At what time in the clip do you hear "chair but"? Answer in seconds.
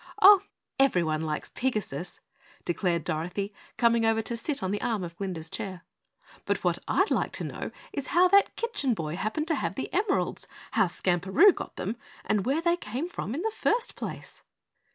5.51-6.63